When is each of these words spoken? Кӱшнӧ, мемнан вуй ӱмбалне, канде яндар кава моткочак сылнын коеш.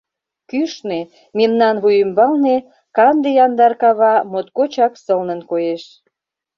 Кӱшнӧ, 0.49 0.99
мемнан 1.37 1.75
вуй 1.83 1.95
ӱмбалне, 2.03 2.55
канде 2.95 3.29
яндар 3.45 3.73
кава 3.81 4.15
моткочак 4.31 4.93
сылнын 5.03 5.41
коеш. 5.49 5.83